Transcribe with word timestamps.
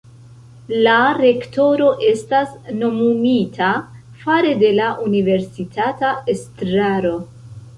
La 0.85 0.93
rektoro 1.17 1.89
estas 2.11 2.55
nomumita 2.79 3.69
fare 4.23 4.55
de 4.65 4.73
la 4.79 4.89
universitata 5.11 6.15
estraro. 6.35 7.17